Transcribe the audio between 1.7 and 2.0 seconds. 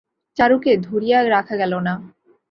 না।